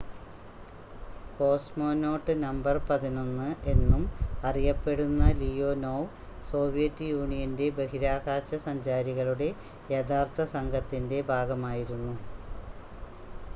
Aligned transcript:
"""Cosmonaut 1.33 2.33
number 2.43 2.75
11" 2.87 3.43
എന്നും 3.73 4.03
അറിയപ്പെടുന്ന 4.43 5.27
Leonov 5.41 6.07
Soviet 6.49 7.09
യൂണിയന്റെ 7.11 7.67
ബഹിരാകാശ 7.77 8.61
സഞ്ചാരികളുടെ 8.67 9.49
യഥാർത്ഥ 9.91 10.47
സംഘത്തിന്റെ 10.55 11.19
ഭാഗമായിരുന്നു. 11.29 12.15